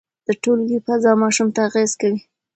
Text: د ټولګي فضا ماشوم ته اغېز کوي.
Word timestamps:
د 0.27 0.29
ټولګي 0.41 0.79
فضا 0.85 1.11
ماشوم 1.21 1.47
ته 1.55 1.59
اغېز 1.67 1.91
کوي. 2.01 2.19